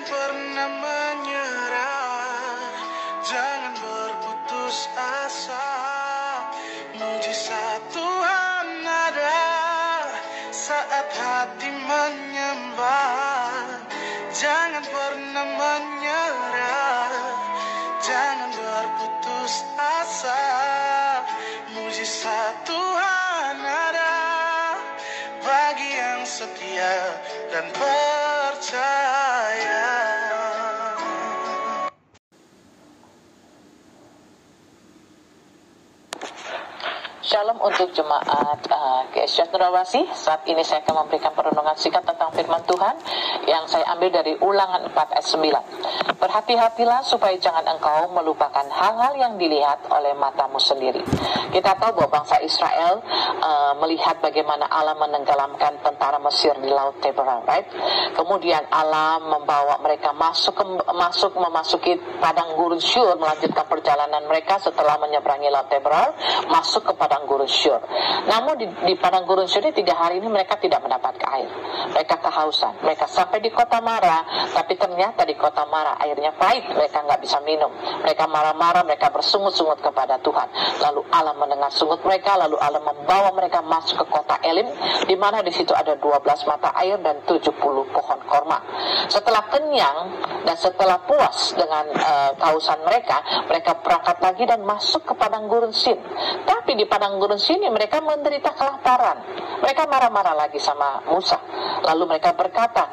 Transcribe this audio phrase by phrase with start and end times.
[0.00, 2.72] Jangan pernah menyerah,
[3.20, 5.68] jangan berputus asa.
[6.96, 9.44] Mujizat Tuhan ada
[10.56, 13.76] saat hati menyembah.
[14.32, 17.12] Jangan pernah menyerah,
[18.00, 20.44] jangan berputus asa.
[21.76, 24.16] Mujizat Tuhan ada
[25.44, 27.20] bagi yang setia
[27.52, 29.49] dan percaya.
[37.30, 40.02] Shalom untuk jemaat uh, GSJ Rawasi.
[40.10, 42.98] Saat ini saya akan memberikan perenungan singkat tentang firman Tuhan
[43.46, 46.18] yang saya ambil dari ulangan 4 ayat 9.
[46.18, 51.06] Berhati-hatilah supaya jangan engkau melupakan hal-hal yang dilihat oleh matamu sendiri.
[51.54, 52.98] Kita tahu bahwa bangsa Israel
[53.38, 57.70] uh, melihat bagaimana Allah menenggelamkan tentara Mesir di Laut Teberan, right?
[58.10, 60.64] Kemudian Allah membawa mereka masuk ke,
[60.98, 66.10] masuk memasuki padang gurun Syur melanjutkan perjalanan mereka setelah menyeberangi Laut Teberan
[66.50, 67.80] masuk ke padang gurun Syur.
[68.28, 71.50] Namun di, di padang gurun Syur ini tiga hari ini mereka tidak mendapat air.
[71.96, 72.84] Mereka kehausan.
[72.84, 76.68] Mereka sampai di kota Mara, tapi ternyata di kota Mara airnya pahit.
[76.70, 77.72] Mereka nggak bisa minum.
[78.04, 80.48] Mereka marah-marah, mereka bersungut-sungut kepada Tuhan.
[80.80, 84.68] Lalu Allah mendengar sungut mereka, lalu Allah membawa mereka masuk ke kota Elim,
[85.08, 87.50] di mana di situ ada 12 mata air dan 70
[87.90, 88.58] pohon korma.
[89.10, 89.98] Setelah kenyang
[90.46, 93.18] dan setelah puas dengan uh, kehausan mereka,
[93.50, 95.98] mereka berangkat lagi dan masuk ke padang gurun Sin.
[96.46, 99.18] Tapi di padang gurun sini mereka menderita kelaparan.
[99.64, 101.40] Mereka marah-marah lagi sama Musa.
[101.82, 102.84] Lalu mereka berkata,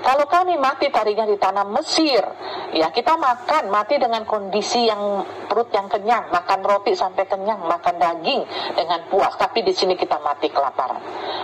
[0.00, 2.24] kalau kami mati tadinya di tanah Mesir,
[2.72, 8.00] ya kita makan mati dengan kondisi yang perut yang kenyang, makan roti sampai kenyang, makan
[8.00, 8.42] daging
[8.74, 9.36] dengan puas.
[9.36, 11.00] Tapi di sini kita mati kelaparan.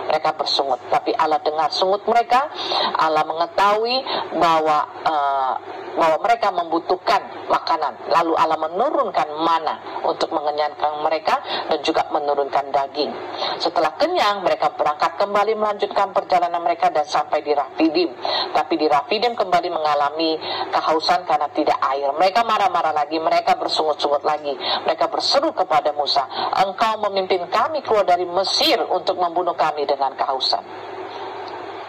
[0.09, 2.49] Mereka bersungut, tapi Allah dengar sungut mereka.
[2.97, 3.95] Allah mengetahui
[4.39, 5.55] bahwa uh,
[5.97, 7.97] bahwa mereka membutuhkan makanan.
[8.13, 11.41] Lalu Allah menurunkan mana untuk mengenyangkan mereka
[11.73, 13.09] dan juga menurunkan daging.
[13.57, 18.13] Setelah kenyang, mereka berangkat kembali melanjutkan perjalanan mereka dan sampai di Rafidim.
[18.53, 20.37] Tapi di Rafidim kembali mengalami
[20.71, 22.09] kehausan karena tidak air.
[22.13, 24.53] Mereka marah-marah lagi, mereka bersungut-sungut lagi.
[24.85, 26.25] Mereka berseru kepada Musa,
[26.57, 30.63] "Engkau memimpin kami keluar dari Mesir untuk membunuh kami dengan kehausan."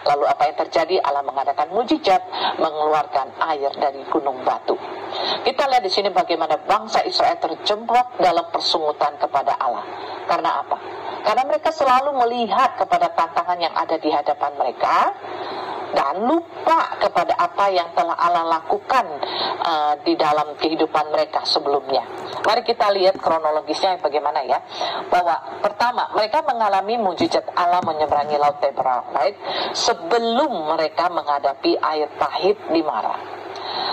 [0.09, 0.95] Lalu apa yang terjadi?
[1.05, 2.23] Allah mengadakan mujizat
[2.57, 4.73] mengeluarkan air dari gunung batu.
[5.45, 9.85] Kita lihat di sini bagaimana bangsa Israel terjebak dalam persungutan kepada Allah.
[10.25, 10.77] Karena apa?
[11.29, 15.13] Karena mereka selalu melihat kepada tantangan yang ada di hadapan mereka
[15.93, 19.07] dan lupa kepada apa yang telah Allah lakukan
[19.65, 22.05] uh, di dalam kehidupan mereka sebelumnya.
[22.45, 24.61] Mari kita lihat kronologisnya bagaimana ya.
[25.09, 29.37] Bahwa pertama, mereka mengalami mujizat Allah menyeberangi laut Tebra, right?
[29.73, 33.17] Sebelum mereka menghadapi air pahit di Mara.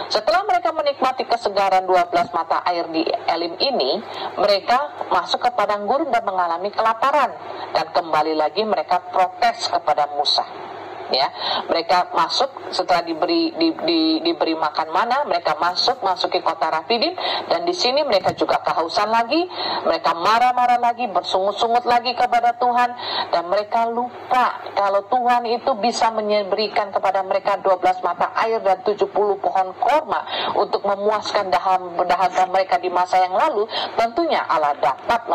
[0.06, 3.98] Setelah mereka menikmati kesegaran 12 mata air di Elim ini,
[4.38, 7.34] mereka masuk ke padang gurun dan mengalami kelaparan.
[7.74, 10.75] Dan kembali lagi mereka protes kepada Musa
[11.12, 11.28] ya.
[11.70, 17.14] Mereka masuk setelah diberi di, di, diberi makan mana mereka masuk masuk ke kota Rafidim
[17.52, 19.46] dan di sini mereka juga kehausan lagi
[19.86, 22.90] mereka marah-marah lagi bersungut-sungut lagi kepada Tuhan
[23.30, 29.12] dan mereka lupa kalau Tuhan itu bisa memberikan kepada mereka 12 mata air dan 70
[29.14, 30.22] pohon korma
[30.58, 35.28] untuk memuaskan dahaga mereka di masa yang lalu tentunya Allah dapat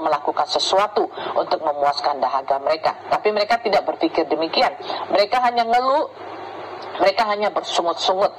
[0.00, 2.94] melakukan sesuatu untuk memuaskan dahaga mereka.
[3.10, 4.72] Tapi mereka tidak berpikir demikian
[5.14, 6.10] mereka hanya ngeluh
[6.98, 8.30] mereka hanya bersungut-sungut.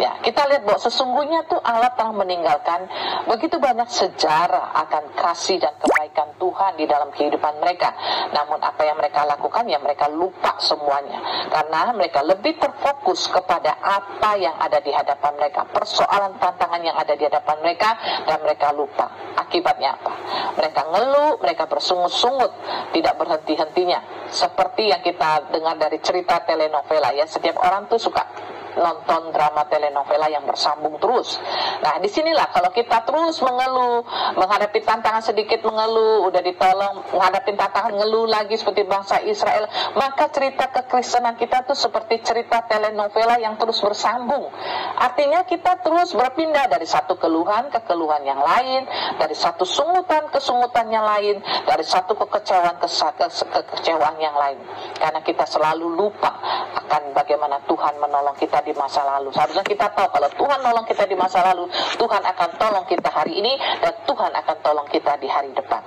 [0.00, 2.88] Ya, kita lihat bahwa sesungguhnya tuh Allah telah meninggalkan
[3.28, 7.92] begitu banyak sejarah akan kasih dan kebaikan Tuhan di dalam kehidupan mereka.
[8.32, 11.20] Namun apa yang mereka lakukan ya mereka lupa semuanya
[11.52, 17.12] karena mereka lebih terfokus kepada apa yang ada di hadapan mereka, persoalan tantangan yang ada
[17.12, 17.90] di hadapan mereka
[18.24, 19.06] dan mereka lupa.
[19.36, 20.12] Akibatnya apa?
[20.56, 22.52] Mereka ngeluh, mereka bersungut-sungut,
[22.96, 24.28] tidak berhenti-hentinya.
[24.32, 28.24] Seperti yang kita dengar dari cerita telenovela ya, setiap orang tuh suka
[28.76, 31.36] nonton drama telenovela yang bersambung terus.
[31.82, 34.04] Nah, di sinilah kalau kita terus mengeluh,
[34.38, 40.70] menghadapi tantangan sedikit mengeluh, udah ditolong, menghadapi tantangan ngeluh lagi seperti bangsa Israel, maka cerita
[40.72, 44.48] kekristenan kita tuh seperti cerita telenovela yang terus bersambung.
[44.96, 48.88] Artinya kita terus berpindah dari satu keluhan ke keluhan yang lain,
[49.20, 52.88] dari satu sungutan ke sungutan yang lain, dari satu kekecewaan ke
[53.28, 54.58] kekecewaan yang lain.
[54.96, 56.32] Karena kita selalu lupa
[56.92, 59.32] akan bagaimana Tuhan menolong kita di masa lalu.
[59.32, 61.64] Seharusnya kita tahu kalau Tuhan nolong kita di masa lalu,
[61.96, 65.80] Tuhan akan tolong kita hari ini dan Tuhan akan tolong kita di hari depan.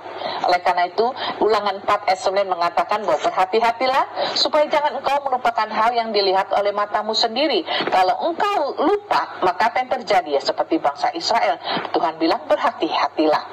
[0.50, 1.06] Oleh karena itu,
[1.46, 4.04] ulangan 4 ayat 9 mengatakan bahwa berhati-hatilah
[4.34, 7.62] supaya jangan engkau melupakan hal yang dilihat oleh matamu sendiri.
[7.86, 11.54] Kalau engkau lupa, maka apa yang terjadi ya seperti bangsa Israel.
[11.94, 13.44] Tuhan bilang berhati-hatilah.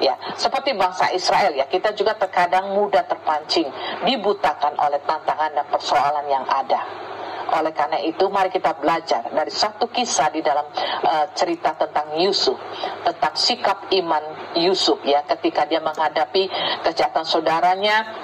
[0.00, 3.68] Ya, seperti bangsa Israel ya, kita juga terkadang mudah terpancing,
[4.08, 6.80] dibutakan oleh tantangan dan persoalan yang ada.
[7.50, 10.64] Oleh karena itu, mari kita belajar dari satu kisah di dalam
[11.02, 12.56] uh, cerita tentang Yusuf,
[13.02, 16.46] tentang sikap iman Yusuf ya, ketika dia menghadapi
[16.86, 18.19] kejahatan saudaranya,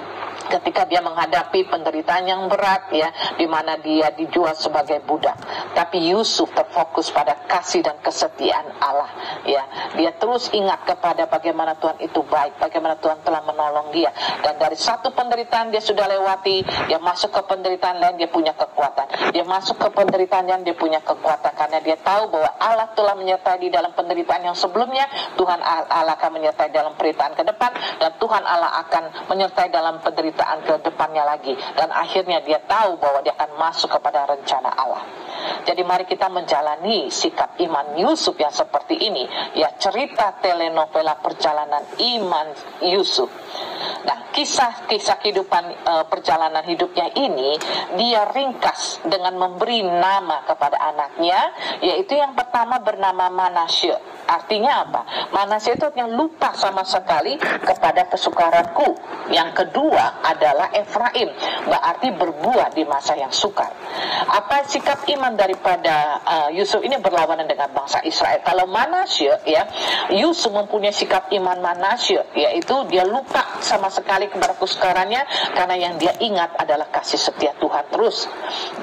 [0.47, 5.35] ketika dia menghadapi penderitaan yang berat ya di mana dia dijual sebagai budak.
[5.75, 9.11] Tapi Yusuf terfokus pada kasih dan kesetiaan Allah
[9.43, 9.63] ya.
[9.99, 14.09] Dia terus ingat kepada bagaimana Tuhan itu baik bagaimana Tuhan telah menolong dia.
[14.41, 19.35] Dan dari satu penderitaan dia sudah lewati dia masuk ke penderitaan lain dia punya kekuatan.
[19.35, 21.51] Dia masuk ke penderitaan yang dia punya kekuatan.
[21.53, 25.05] Karena dia tahu bahwa Allah telah menyertai di dalam penderitaan yang sebelumnya
[25.35, 30.36] Tuhan Allah akan menyertai dalam penderitaan ke depan dan Tuhan Allah akan menyertai dalam penderitaan
[30.37, 35.01] penderitaan ke depannya lagi dan akhirnya dia tahu bahwa dia akan masuk kepada rencana Allah.
[35.65, 39.25] Jadi mari kita menjalani sikap iman Yusuf yang seperti ini,
[39.57, 42.47] ya cerita telenovela perjalanan iman
[42.85, 43.27] Yusuf.
[44.07, 47.59] Nah, kisah-kisah kehidupan e, perjalanan hidupnya ini
[47.99, 51.51] dia ringkas dengan memberi nama kepada anaknya,
[51.83, 53.97] yaitu yang pertama bernama Manasye.
[54.27, 55.01] Artinya apa?
[55.31, 58.95] Manasye itu yang lupa sama sekali kepada kesukaranku.
[59.27, 61.31] Yang kedua adalah Efraim,
[61.63, 63.71] berarti berbuah di masa yang sukar.
[64.27, 68.43] Apa sikap iman daripada uh, Yusuf ini berlawanan dengan bangsa Israel?
[68.43, 69.63] Kalau Manasye ya,
[70.11, 75.23] Yusuf mempunyai sikap iman Manasye, yaitu dia lupa sama sekali kepada kesukarannya
[75.55, 78.27] karena yang dia ingat adalah kasih setia Tuhan terus.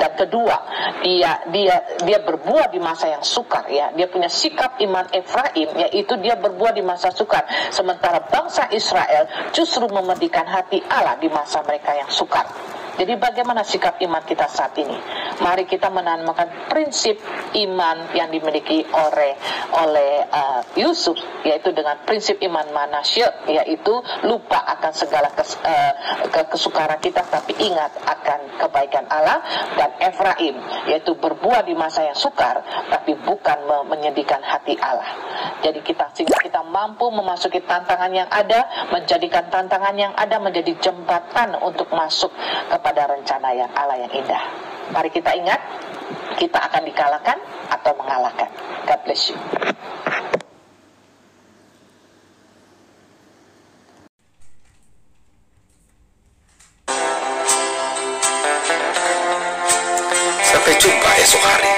[0.00, 0.56] Dan kedua,
[1.05, 3.93] dia dia dia berbuah di masa yang sukar ya.
[3.93, 7.44] Dia punya sikap iman Efraim yaitu dia berbuah di masa sukar.
[7.69, 12.46] Sementara bangsa Israel justru memedikan hati Allah di masa mereka yang sukar.
[12.94, 14.94] Jadi bagaimana sikap iman kita saat ini?
[15.42, 17.19] Mari kita menanamkan prinsip
[17.58, 19.34] iman yang dimiliki oleh
[19.75, 25.92] oleh uh, Yusuf yaitu dengan prinsip iman manasya yaitu lupa akan segala kes, uh,
[26.46, 29.42] kesukaran kita tapi ingat akan kebaikan Allah
[29.75, 30.54] dan Efraim
[30.86, 33.58] yaitu berbuah di masa yang sukar tapi bukan
[33.90, 35.10] menyedihkan hati Allah.
[35.66, 41.58] Jadi kita sehingga kita mampu memasuki tantangan yang ada, menjadikan tantangan yang ada menjadi jembatan
[41.58, 42.31] untuk masuk
[42.70, 44.74] ke kepada rencana yang Allah yang indah.
[44.92, 45.60] Mari kita ingat,
[46.36, 47.38] kita akan dikalahkan
[47.72, 48.50] atau mengalahkan.
[48.84, 49.38] God bless you.
[60.44, 61.72] Sampai jumpa esok hari.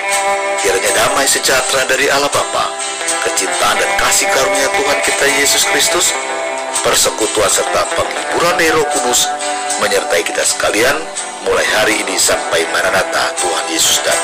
[0.66, 2.74] Kiranya damai sejahtera dari Allah Bapa,
[3.22, 6.10] kecintaan dan kasih karunia Tuhan kita Yesus Kristus,
[6.82, 9.30] persekutuan serta penghiburan Roh Kudus
[9.78, 10.96] menyertai kita sekalian
[11.46, 14.15] mulai hari ini sampai Maranatha Tuhan Yesus datang.